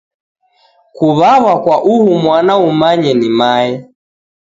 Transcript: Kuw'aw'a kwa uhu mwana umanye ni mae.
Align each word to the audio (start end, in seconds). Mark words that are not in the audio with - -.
Kuw'aw'a 0.95 1.53
kwa 1.63 1.75
uhu 1.93 2.09
mwana 2.23 2.53
umanye 2.69 3.11
ni 3.19 3.29
mae. 3.39 3.73